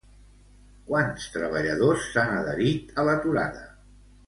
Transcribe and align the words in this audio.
Quants 0.87 1.27
treballadors 1.35 2.07
s'han 2.15 2.35
adherit 2.39 2.93
a 3.03 3.07
l'aturada? 3.11 3.65